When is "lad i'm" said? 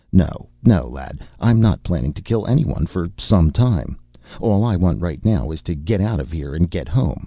0.87-1.61